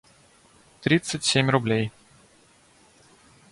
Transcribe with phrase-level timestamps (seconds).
[0.81, 1.91] тридцать семь рублей